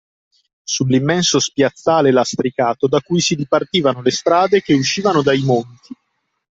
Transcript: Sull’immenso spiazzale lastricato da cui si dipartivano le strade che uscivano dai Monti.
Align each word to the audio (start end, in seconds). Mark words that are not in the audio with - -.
Sull’immenso 0.63 1.37
spiazzale 1.39 2.09
lastricato 2.09 2.87
da 2.87 3.01
cui 3.01 3.19
si 3.19 3.35
dipartivano 3.35 4.01
le 4.01 4.09
strade 4.09 4.63
che 4.63 4.73
uscivano 4.73 5.21
dai 5.21 5.41
Monti. 5.43 5.95